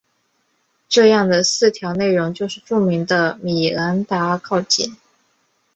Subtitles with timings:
[0.89, 4.89] 这样的四条内容就是著名的米兰达告诫。